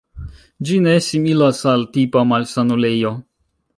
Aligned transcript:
Ĝi 0.69 0.77
ne 0.85 0.93
similas 1.07 1.61
al 1.73 1.85
tipa 1.99 2.25
malsanulejo. 2.31 3.13